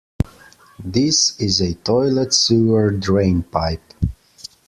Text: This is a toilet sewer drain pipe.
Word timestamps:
This 0.83 1.39
is 1.39 1.61
a 1.61 1.75
toilet 1.75 2.33
sewer 2.33 2.89
drain 2.89 3.43
pipe. 3.43 3.83